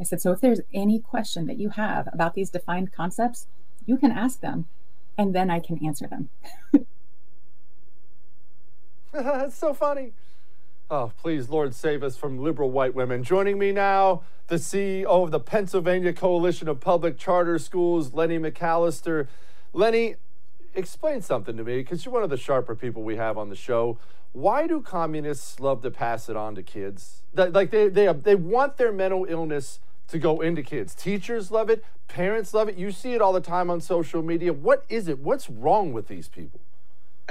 [0.00, 3.46] I said, so if there's any question that you have about these defined concepts,
[3.86, 4.66] you can ask them
[5.16, 6.30] and then I can answer them.
[9.14, 10.12] That's so funny.
[10.90, 13.22] Oh, please, Lord, save us from liberal white women.
[13.22, 19.28] Joining me now, the CEO of the Pennsylvania Coalition of Public Charter Schools, Lenny McAllister.
[19.74, 20.16] Lenny,
[20.74, 23.56] explain something to me, because you're one of the sharper people we have on the
[23.56, 23.98] show.
[24.32, 27.22] Why do communists love to pass it on to kids?
[27.34, 30.94] Like they, they, they want their mental illness to go into kids.
[30.94, 32.78] Teachers love it, parents love it.
[32.78, 34.54] You see it all the time on social media.
[34.54, 35.18] What is it?
[35.18, 36.60] What's wrong with these people?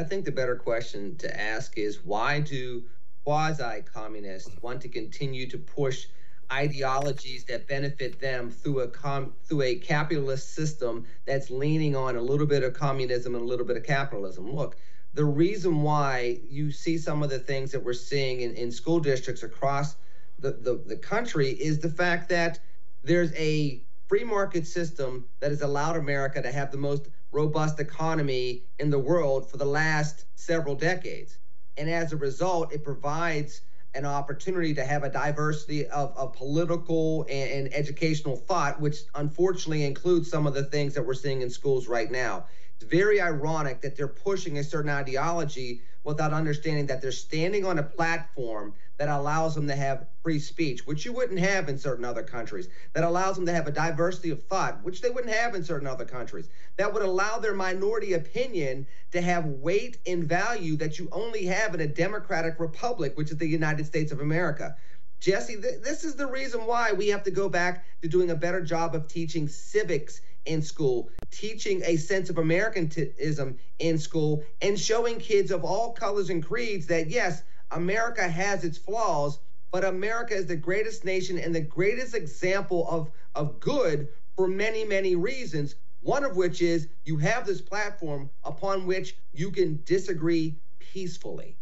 [0.02, 2.82] I think the better question to ask is why do
[3.24, 6.08] quasi communists want to continue to push
[6.52, 12.22] ideologies that benefit them through a com- through a capitalist system that's leaning on a
[12.22, 14.52] little bit of communism and a little bit of capitalism.
[14.52, 14.76] Look,
[15.14, 19.00] the reason why you see some of the things that we're seeing in, in school
[19.00, 19.98] districts across
[20.40, 22.58] the, the, the country is the fact that
[23.04, 28.64] there's a free market system that has allowed America to have the most robust economy
[28.80, 31.38] in the world for the last several decades.
[31.78, 33.62] And as a result, it provides
[33.94, 39.84] an opportunity to have a diversity of, of political and, and educational thought, which unfortunately
[39.84, 42.46] includes some of the things that we're seeing in schools right now.
[42.76, 47.80] It's very ironic that they're pushing a certain ideology without understanding that they're standing on
[47.80, 52.06] a platform that allows them to have free speech, which you wouldn't have in certain
[52.06, 55.56] other countries, that allows them to have a diversity of thought, which they wouldn't have
[55.56, 60.76] in certain other countries, that would allow their minority opinion to have weight and value
[60.78, 64.76] that you only have in a democratic republic, which is the United States of America.
[65.20, 68.36] Jesse, th- this is the reason why we have to go back to doing a
[68.36, 74.80] better job of teaching civics in school, teaching a sense of Americanism in school, and
[74.80, 79.40] showing kids of all colors and creeds that, yes, America has its flaws,
[79.72, 84.84] but America is the greatest nation and the greatest example of, of good for many,
[84.84, 85.76] many reasons.
[86.02, 91.58] One of which is you have this platform upon which you can disagree peacefully.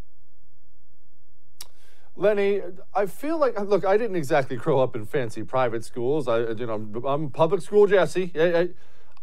[2.15, 2.61] Lenny,
[2.93, 6.27] I feel like look, I didn't exactly grow up in fancy private schools.
[6.27, 8.31] I, you know, I'm public school Jesse.
[8.35, 8.69] I, I,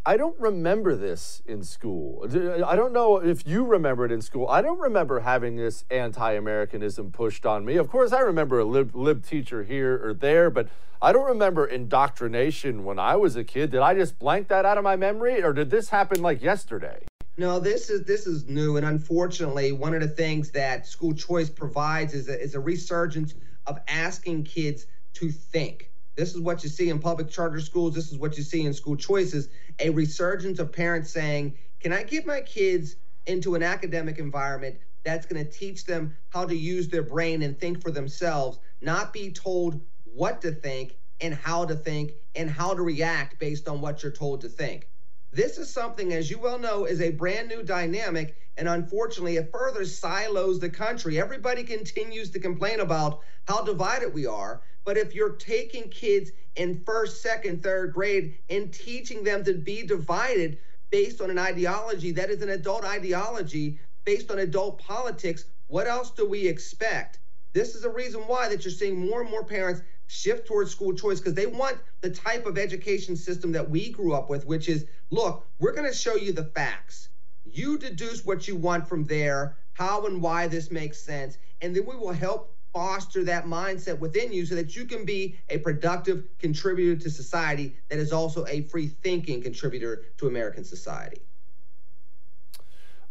[0.05, 2.25] I don't remember this in school.
[2.65, 4.47] I don't know if you remember it in school.
[4.47, 7.75] I don't remember having this anti Americanism pushed on me.
[7.75, 10.69] Of course, I remember a lib, lib teacher here or there, but
[11.01, 13.71] I don't remember indoctrination when I was a kid.
[13.71, 17.05] Did I just blank that out of my memory, or did this happen like yesterday?
[17.39, 21.51] No, this is this is new, and unfortunately, one of the things that school choice
[21.51, 23.35] provides is a, is a resurgence
[23.67, 25.91] of asking kids to think.
[26.15, 27.93] This is what you see in public charter schools.
[27.93, 32.01] This is what you see in school choices a resurgence of parents saying, Can I
[32.01, 32.95] get my kids
[33.27, 37.59] into an academic environment that's going to teach them how to use their brain and
[37.59, 42.73] think for themselves, not be told what to think and how to think and how
[42.73, 44.89] to react based on what you're told to think?
[45.31, 48.35] This is something, as you well know, is a brand new dynamic.
[48.57, 51.19] And unfortunately, it further silos the country.
[51.19, 54.61] Everybody continues to complain about how divided we are.
[54.83, 59.85] But if you're taking kids in first, second, third grade and teaching them to be
[59.85, 60.59] divided
[60.89, 66.11] based on an ideology that is an adult ideology based on adult politics, what else
[66.11, 67.19] do we expect?
[67.53, 70.93] This is a reason why that you're seeing more and more parents shift towards school
[70.93, 74.69] choice because they want the type of education system that we grew up with, which
[74.69, 77.09] is look, we're going to show you the facts.
[77.45, 81.85] You deduce what you want from there, how and why this makes sense, and then
[81.85, 86.25] we will help foster that mindset within you so that you can be a productive
[86.37, 91.21] contributor to society that is also a free thinking contributor to American society.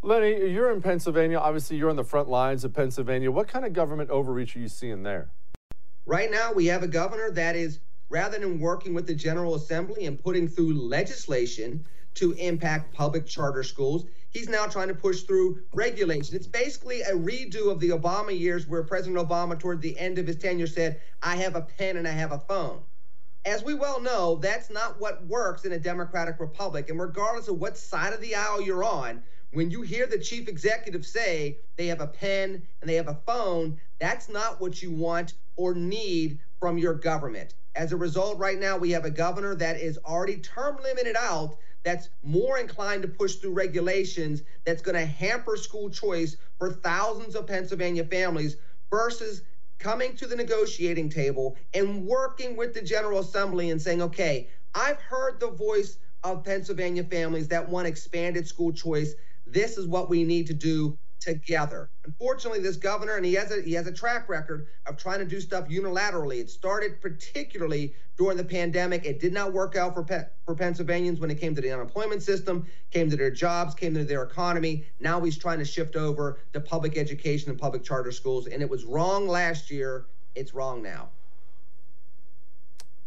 [0.02, 1.38] Lenny, you're in Pennsylvania.
[1.38, 3.30] Obviously, you're on the front lines of Pennsylvania.
[3.32, 5.30] What kind of government overreach are you seeing there?
[6.06, 10.06] Right now, we have a governor that is, rather than working with the General Assembly
[10.06, 11.84] and putting through legislation
[12.14, 16.36] to impact public charter schools, he's now trying to push through regulation.
[16.36, 20.28] It's basically a redo of the Obama years where President Obama, toward the end of
[20.28, 22.82] his tenure, said, I have a pen and I have a phone.
[23.46, 26.90] As we well know, that's not what works in a democratic republic.
[26.90, 29.22] And regardless of what side of the aisle you're on,
[29.52, 33.20] when you hear the chief executive say they have a pen and they have a
[33.24, 37.54] phone, that's not what you want or need from your government.
[37.76, 41.56] As a result, right now, we have a governor that is already term limited out
[41.84, 47.36] that's more inclined to push through regulations that's going to hamper school choice for thousands
[47.36, 48.56] of Pennsylvania families
[48.90, 49.42] versus
[49.78, 55.00] coming to the negotiating table and working with the General Assembly and saying, okay, I've
[55.00, 59.14] heard the voice of Pennsylvania families that want expanded school choice.
[59.46, 61.90] This is what we need to do together.
[62.04, 65.24] Unfortunately, this governor and he has a he has a track record of trying to
[65.24, 66.40] do stuff unilaterally.
[66.40, 69.04] It started particularly during the pandemic.
[69.04, 72.22] It did not work out for Pe- for Pennsylvanians when it came to the unemployment
[72.22, 74.86] system, came to their jobs, came to their economy.
[75.00, 78.70] Now he's trying to shift over to public education and public charter schools, and it
[78.70, 80.06] was wrong last year.
[80.36, 81.10] It's wrong now.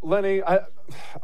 [0.02, 0.60] Lenny, I,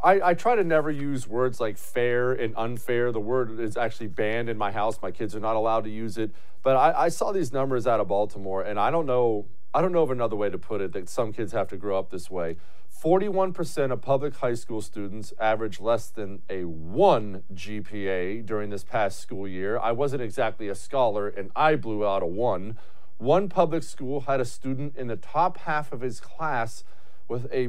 [0.04, 3.10] I, I try to never use words like fair and unfair.
[3.10, 4.98] The word is actually banned in my house.
[5.00, 6.32] My kids are not allowed to use it.
[6.62, 9.46] But I, I saw these numbers out of Baltimore, and I don't know
[9.76, 11.98] I don't know of another way to put it that some kids have to grow
[11.98, 12.56] up this way.
[13.02, 19.20] 41% of public high school students average less than a 1 GPA during this past
[19.20, 19.78] school year.
[19.78, 22.78] I wasn't exactly a scholar and I blew out a 1.
[23.18, 26.82] One public school had a student in the top half of his class
[27.28, 27.68] with a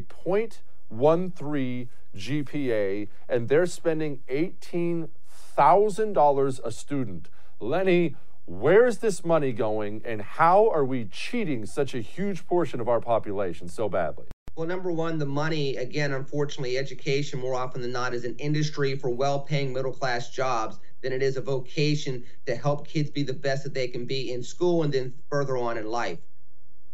[0.94, 7.30] 0.13 GPA and they're spending $18,000 a student.
[7.60, 8.16] Lenny,
[8.50, 13.02] Where's this money going, and how are we cheating such a huge portion of our
[13.02, 14.28] population so badly?
[14.56, 18.98] Well, number one, the money, again, unfortunately, education more often than not is an industry
[18.98, 23.22] for well paying middle class jobs than it is a vocation to help kids be
[23.22, 26.20] the best that they can be in school and then further on in life.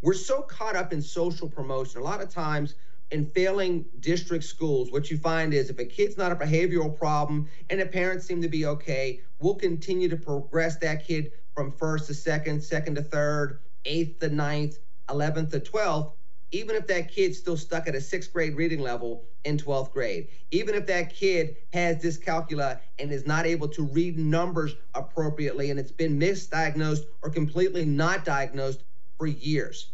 [0.02, 2.02] We're so caught up in social promotion.
[2.02, 2.74] A lot of times,
[3.14, 7.48] in failing district schools, what you find is if a kid's not a behavioral problem
[7.70, 12.08] and the parents seem to be okay, we'll continue to progress that kid from first
[12.08, 16.12] to second, second to third, eighth to ninth, 11th to 12th,
[16.52, 20.30] even if that kid's still stuck at a sixth grade reading level in 12th grade,
[20.50, 25.80] even if that kid has dyscalculia and is not able to read numbers appropriately and
[25.80, 28.84] it's been misdiagnosed or completely not diagnosed
[29.20, 29.92] for years.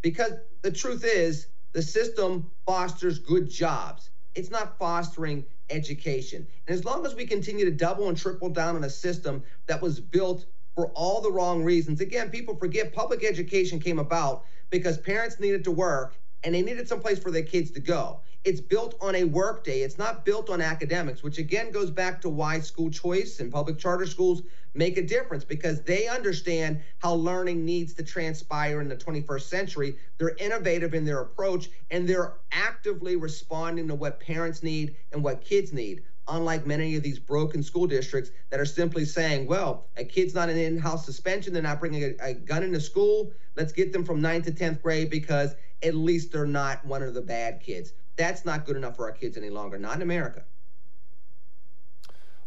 [0.00, 4.10] Because the truth is, the system fosters good jobs.
[4.34, 6.46] It's not fostering education.
[6.66, 9.82] And as long as we continue to double and triple down on a system that
[9.82, 12.00] was built for all the wrong reasons.
[12.00, 16.88] Again, people forget public education came about because parents needed to work and they needed
[16.88, 18.21] some place for their kids to go.
[18.44, 19.82] It's built on a work day.
[19.82, 23.78] It's not built on academics, which again goes back to why school choice and public
[23.78, 24.42] charter schools
[24.74, 29.96] make a difference because they understand how learning needs to transpire in the 21st century.
[30.18, 35.44] They're innovative in their approach and they're actively responding to what parents need and what
[35.44, 40.04] kids need unlike many of these broken school districts that are simply saying, well, a
[40.04, 43.32] kid's not in in-house suspension, they're not bringing a, a, gun into school.
[43.56, 47.14] Let's get them from ninth to 10th grade because at least they're not one of
[47.14, 47.92] the bad kids.
[48.16, 50.44] That's not good enough for our kids any longer, not in America.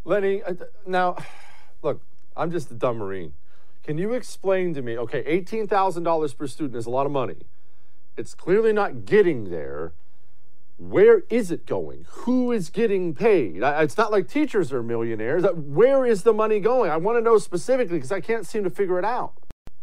[0.03, 0.53] Lenny, uh,
[0.85, 1.17] now,
[1.81, 2.01] look,
[2.37, 3.33] I'm just a dumb Marine.
[3.83, 7.37] Can you explain to me, okay, $18,000 per student is a lot of money.
[8.17, 9.93] It's clearly not getting there
[10.77, 12.05] where is it going?
[12.09, 13.61] Who is getting paid?
[13.63, 15.45] It's not like teachers are millionaires.
[15.53, 16.91] Where is the money going?
[16.91, 19.33] I want to know specifically because I can't seem to figure it out.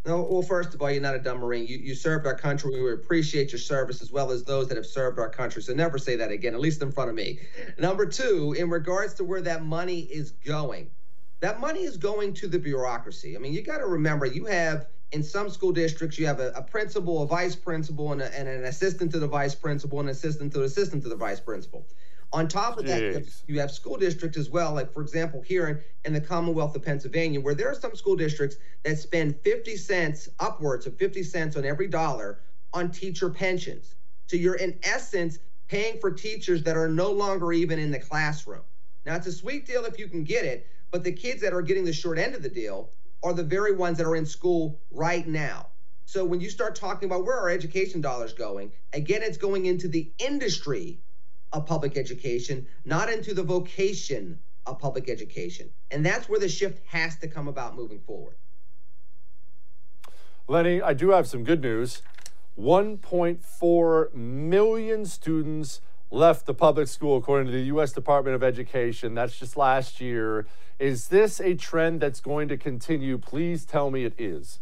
[0.05, 1.65] No, well, first of all, you're not a dumb Marine.
[1.65, 2.81] You, you served our country.
[2.81, 5.61] We appreciate your service as well as those that have served our country.
[5.61, 7.39] So never say that again, at least in front of me.
[7.77, 10.91] Number two, in regards to where that money is going,
[11.39, 13.35] that money is going to the bureaucracy.
[13.35, 16.51] I mean, you got to remember, you have in some school districts, you have a,
[16.51, 20.09] a principal, a vice principal, and, a, and, an assistant to the vice principal, and
[20.09, 21.85] an assistant to the assistant to the vice principal.
[22.33, 24.73] On top of that, you have, you have, school districts as well.
[24.73, 28.15] Like, for example, here in, in the Commonwealth of Pennsylvania, where there are some school
[28.15, 32.39] districts that spend 50 cents, upwards of 50 cents on every dollar
[32.73, 33.95] on teacher pensions.
[34.25, 38.63] So you're, in essence, paying for teachers that are no longer even in the classroom.
[39.05, 41.61] Now, it's a sweet deal if you can get it, but the kids that are
[41.61, 42.89] getting the short end of the deal
[43.21, 45.67] are the very ones that are in school right now.
[46.05, 49.87] So when you start talking about where our education dollars going, again, it's going into
[49.87, 50.99] the industry
[51.53, 55.69] of public education, not into the vocation of public education.
[55.91, 58.35] And that's where the shift has to come about moving forward.
[60.47, 62.01] Lenny, I do have some good news.
[62.59, 65.81] 1.4 million students
[66.11, 67.91] left the public school, according to the U.S.
[67.91, 69.15] Department of Education.
[69.15, 70.45] That's just last year.
[70.79, 73.17] Is this a trend that's going to continue?
[73.17, 74.59] Please tell me it is.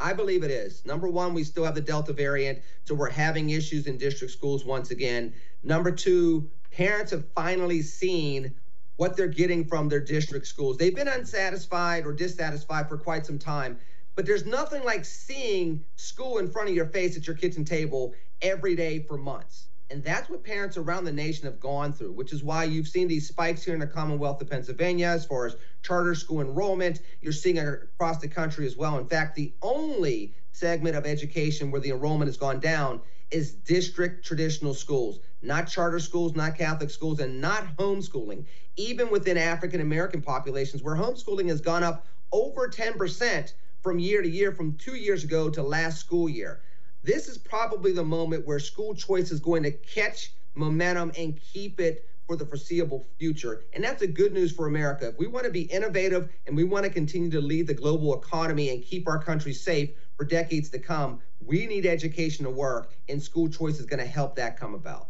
[0.00, 0.84] I believe it is.
[0.84, 4.64] Number one, we still have the Delta variant, so we're having issues in district schools
[4.64, 5.32] once again.
[5.62, 8.54] Number two, parents have finally seen
[8.96, 10.76] what they're getting from their district schools.
[10.76, 13.78] They've been unsatisfied or dissatisfied for quite some time,
[14.14, 18.14] but there's nothing like seeing school in front of your face at your kitchen table
[18.42, 19.67] every day for months.
[19.90, 23.08] And that's what parents around the nation have gone through, which is why you've seen
[23.08, 27.00] these spikes here in the Commonwealth of Pennsylvania as far as charter school enrollment.
[27.22, 28.98] You're seeing it across the country as well.
[28.98, 34.26] In fact, the only segment of education where the enrollment has gone down is district
[34.26, 38.44] traditional schools, not charter schools, not Catholic schools, and not homeschooling.
[38.76, 44.28] Even within African American populations, where homeschooling has gone up over 10% from year to
[44.28, 46.60] year, from two years ago to last school year.
[47.02, 51.80] This is probably the moment where school choice is going to catch momentum and keep
[51.80, 53.62] it for the foreseeable future.
[53.72, 55.08] And that's a good news for America.
[55.08, 58.14] If we want to be innovative and we want to continue to lead the global
[58.20, 62.92] economy and keep our country safe for decades to come, we need education to work,
[63.08, 65.08] and school choice is going to help that come about.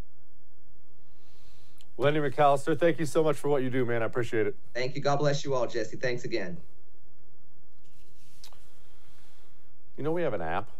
[1.97, 4.03] Lenny McAllister, thank you so much for what you do, man.
[4.03, 4.55] I appreciate it.
[4.73, 5.03] Thank you.
[5.03, 5.97] God bless you all, Jesse.
[5.97, 6.59] Thanks again.
[9.97, 10.71] You know, we have an app.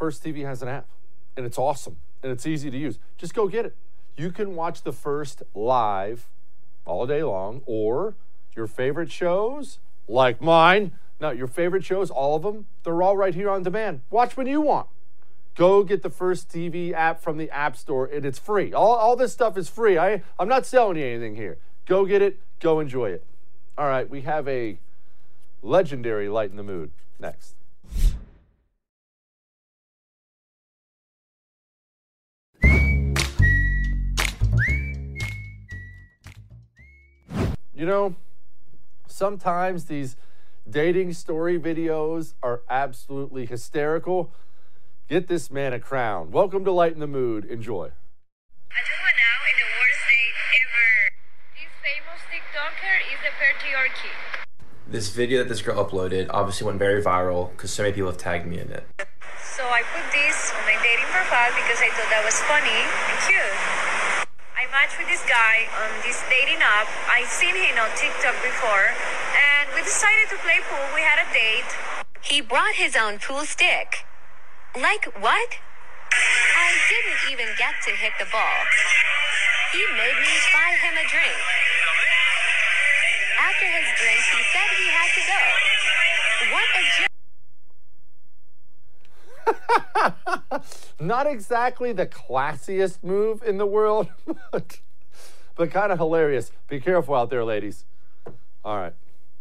[0.00, 0.86] First TV has an app,
[1.36, 2.98] and it's awesome, and it's easy to use.
[3.18, 3.76] Just go get it.
[4.16, 6.26] You can watch the first live
[6.86, 8.14] all day long, or
[8.56, 9.78] your favorite shows,
[10.08, 10.92] like mine.
[11.20, 14.00] Now, your favorite shows, all of them, they're all right here on demand.
[14.08, 14.86] Watch when you want.
[15.54, 18.72] Go get the first TV app from the App Store, and it's free.
[18.72, 19.98] All, all this stuff is free.
[19.98, 21.58] I, I'm not selling you anything here.
[21.84, 23.26] Go get it, go enjoy it.
[23.76, 24.78] All right, we have a
[25.62, 27.54] legendary light in the mood next.
[37.80, 38.14] You know,
[39.06, 40.14] sometimes these
[40.68, 44.34] dating story videos are absolutely hysterical.
[45.08, 46.30] Get this man a crown.
[46.30, 47.32] Welcome to Light in the worst
[50.12, 50.28] day
[50.60, 50.92] ever.
[51.56, 53.80] This famous TikToker is Mood.
[53.88, 54.12] Enjoy.
[54.86, 58.18] This video that this girl uploaded obviously went very viral because so many people have
[58.18, 58.84] tagged me in it.
[59.40, 62.76] So I put this on my dating profile because I thought that was funny
[63.08, 63.79] and cute.
[64.70, 66.86] I matched with this guy on this dating app.
[67.10, 68.94] I've seen him on TikTok before,
[69.34, 70.86] and we decided to play pool.
[70.94, 71.66] We had a date.
[72.22, 74.06] He brought his own pool stick.
[74.78, 75.58] Like what?
[76.14, 78.62] I didn't even get to hit the ball.
[79.74, 81.40] He made me buy him a drink.
[83.42, 85.42] After his drink, he said he had to go.
[86.54, 87.10] What a
[91.00, 94.08] Not exactly the classiest move in the world,
[94.52, 94.80] but,
[95.56, 96.52] but kind of hilarious.
[96.68, 97.84] Be careful out there, ladies.
[98.64, 98.94] All right.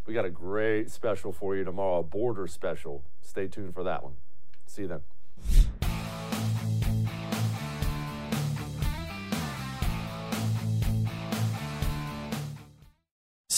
[0.05, 3.03] We got a great special for you tomorrow, a border special.
[3.21, 4.13] Stay tuned for that one.
[4.65, 5.78] See you then.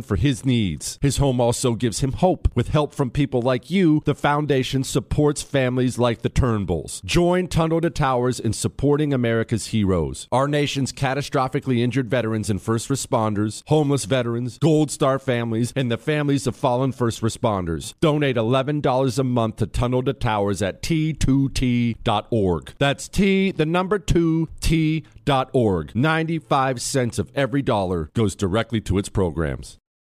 [0.00, 0.98] for his needs.
[1.02, 2.48] His home also gives him hope.
[2.54, 7.04] With help from people like you, the foundation supports families like the Turnbulls.
[7.04, 10.28] Join Tunnel to Towers in supporting America's heroes.
[10.32, 15.98] Our nation's catastrophically injured veterans and first responders, homeless veterans, Gold Star families, and the
[15.98, 17.94] families of fallen first responders.
[18.00, 22.74] Donate $11 a month to Tunnel to Towers at t2t.org.
[22.78, 25.94] That's T, the number 2, T.org.
[25.94, 29.78] 95 cents of every dollar goes directly to its programs.